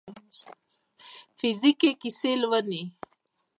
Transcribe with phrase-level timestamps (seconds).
[1.37, 2.83] فزیک هغه کیسې لولي.